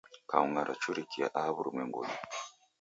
Kaunga 0.29 0.67
rachurikia 0.69 1.25
aha 1.37 1.49
wurumwengunyi 1.55 2.15